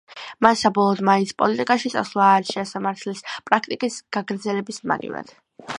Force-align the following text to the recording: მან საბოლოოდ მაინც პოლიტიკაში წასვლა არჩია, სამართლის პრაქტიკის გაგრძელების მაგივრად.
მან 0.45 0.55
საბოლოოდ 0.61 1.03
მაინც 1.09 1.33
პოლიტიკაში 1.41 1.91
წასვლა 1.95 2.31
არჩია, 2.39 2.65
სამართლის 2.71 3.25
პრაქტიკის 3.51 4.03
გაგრძელების 4.19 4.85
მაგივრად. 4.93 5.37